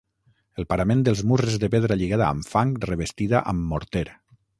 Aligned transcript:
El 0.61 0.65
parament 0.71 1.03
dels 1.07 1.19
murs 1.31 1.51
és 1.51 1.59
de 1.63 1.69
pedra 1.75 1.97
lligada 1.99 2.29
amb 2.29 2.49
fang 2.55 2.73
revestida 2.91 3.43
amb 3.53 3.69
morter. 3.75 4.03